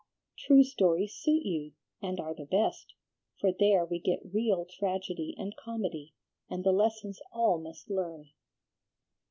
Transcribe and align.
True 0.35 0.63
stories 0.63 1.13
suit 1.13 1.45
you, 1.45 1.73
and 2.01 2.19
are 2.19 2.33
the 2.33 2.47
best, 2.47 2.95
for 3.39 3.51
there 3.51 3.85
we 3.85 3.99
get 3.99 4.33
real 4.33 4.65
tragedy 4.65 5.35
and 5.37 5.55
comedy, 5.55 6.15
and 6.49 6.63
the 6.63 6.71
lessons 6.71 7.19
all 7.31 7.59
must 7.59 7.87
learn." 7.87 8.31